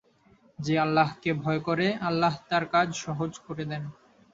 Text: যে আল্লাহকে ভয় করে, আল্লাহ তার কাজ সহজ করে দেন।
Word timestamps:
যে 0.59 0.73
আল্লাহকে 0.79 1.29
ভয় 1.43 1.59
করে, 1.59 1.87
আল্লাহ 2.01 2.33
তার 2.49 2.63
কাজ 2.65 2.87
সহজ 2.95 3.31
করে 3.39 3.63
দেন। 3.65 3.83